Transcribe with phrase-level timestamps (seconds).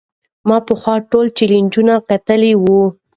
[0.47, 2.81] ما پخوا ټول چینلونه کتلي وو.